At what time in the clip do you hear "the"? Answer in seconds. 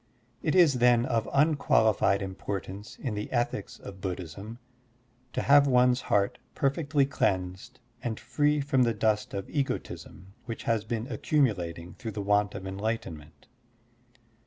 3.13-3.31, 8.81-8.95, 12.13-12.21